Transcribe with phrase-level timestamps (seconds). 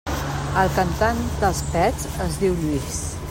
[0.61, 3.01] El cantant dels Pets es diu Lluís.